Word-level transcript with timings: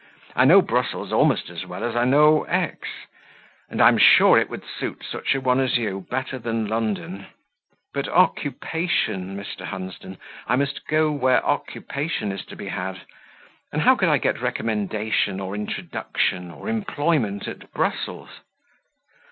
I 0.35 0.45
know 0.45 0.63
Brussels 0.63 1.13
almost 1.13 1.51
as 1.51 1.67
well 1.67 1.83
as 1.83 1.95
I 1.95 2.05
know 2.05 2.41
X, 2.45 2.87
and 3.69 3.79
I 3.79 3.87
am 3.87 3.99
sure 3.99 4.39
it 4.39 4.49
would 4.49 4.63
suit 4.65 5.03
such 5.03 5.35
a 5.35 5.39
one 5.39 5.59
as 5.59 5.77
you 5.77 6.07
better 6.09 6.39
than 6.39 6.65
London." 6.65 7.27
"But 7.93 8.07
occupation, 8.07 9.37
Mr. 9.37 9.63
Hunsden! 9.65 10.17
I 10.47 10.55
must 10.55 10.87
go 10.87 11.11
where 11.11 11.45
occupation 11.45 12.31
is 12.31 12.43
to 12.45 12.55
be 12.55 12.69
had; 12.69 13.01
and 13.71 13.83
how 13.83 13.95
could 13.95 14.09
I 14.09 14.17
get 14.17 14.41
recommendation, 14.41 15.39
or 15.39 15.53
introduction, 15.53 16.49
or 16.49 16.67
employment 16.67 17.47
at 17.47 17.71
Brussels?" 17.71 18.39